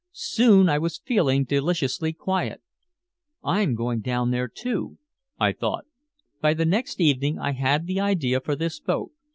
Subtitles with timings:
[0.13, 2.63] Soon I was feeling deliciously quiet.
[3.43, 4.97] 'I'm going down there too,'
[5.39, 5.85] I thought.
[6.41, 9.11] "By the next evening I had the idea for this boat.